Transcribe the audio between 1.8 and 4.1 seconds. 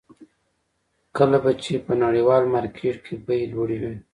په نړیوال مارکېټ کې بیې لوړې وې.